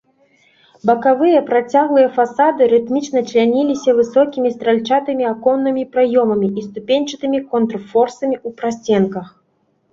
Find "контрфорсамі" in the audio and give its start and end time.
7.55-8.35